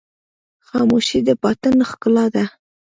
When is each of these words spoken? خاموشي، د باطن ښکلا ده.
خاموشي، 0.67 1.19
د 1.27 1.29
باطن 1.43 1.75
ښکلا 1.89 2.25
ده. 2.33 2.45